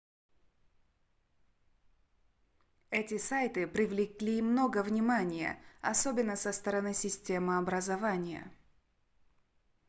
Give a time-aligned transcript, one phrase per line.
[2.89, 8.51] эти сайты привлекли много внимания особенно со стороны системы образования